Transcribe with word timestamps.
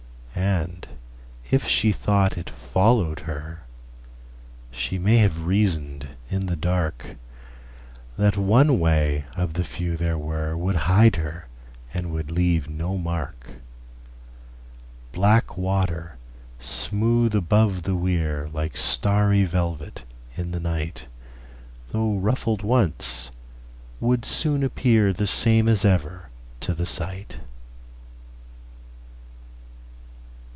And 0.33 0.87
if 1.51 1.67
she 1.67 1.91
thought 1.91 2.37
it 2.37 2.49
followed 2.49 3.19
her, 3.21 3.61
She 4.71 4.97
may 4.97 5.17
have 5.17 5.43
reasoned 5.45 6.07
in 6.31 6.45
the 6.47 6.55
darkThat 8.17 8.37
one 8.37 8.79
way 8.79 9.25
of 9.35 9.53
the 9.53 9.63
few 9.65 9.95
there 9.97 10.17
wereWould 10.17 10.73
hide 10.75 11.17
her 11.17 11.47
and 11.93 12.11
would 12.11 12.31
leave 12.31 12.67
no 12.69 12.97
mark:Black 12.97 15.57
water, 15.57 16.17
smooth 16.59 17.35
above 17.35 17.83
the 17.83 17.95
weirLike 17.95 18.77
starry 18.77 19.43
velvet 19.43 20.05
in 20.37 20.49
the 20.51 20.59
night, 20.61 21.05
Though 21.91 22.15
ruffled 22.15 22.63
once, 22.63 23.29
would 23.99 24.25
soon 24.25 24.63
appearThe 24.67 25.27
same 25.27 25.67
as 25.69 25.85
ever 25.85 26.29
to 26.61 26.73
the 26.73 26.85
sight. 26.87 27.41